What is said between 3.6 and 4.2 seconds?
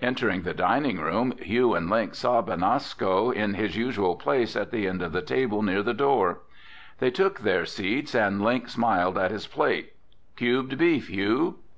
usual